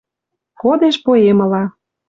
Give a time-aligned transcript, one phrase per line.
[0.61, 1.63] кодеш поэмыла.